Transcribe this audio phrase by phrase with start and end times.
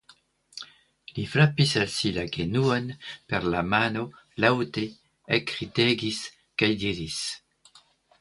[1.17, 2.87] Li frapis al si la genuon
[3.33, 4.05] per la mano,
[4.45, 4.87] laŭte
[5.39, 6.23] ekridegis
[6.63, 7.21] kaj diris.